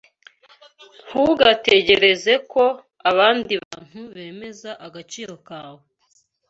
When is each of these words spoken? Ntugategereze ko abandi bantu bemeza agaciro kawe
Ntugategereze 1.07 2.33
ko 2.51 2.63
abandi 3.09 3.53
bantu 3.63 3.99
bemeza 4.15 4.71
agaciro 4.85 5.33
kawe 5.47 5.81